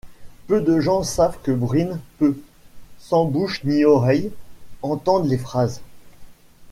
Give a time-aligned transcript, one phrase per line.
[0.47, 2.35] Peu de gens savent que Bruine peut,
[2.97, 4.31] sans bouche ni oreille,
[4.81, 5.81] entendre les phrases.